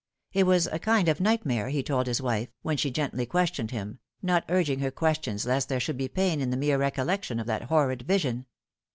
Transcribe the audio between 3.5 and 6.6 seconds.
him, not urging her questions lest there should be pain in the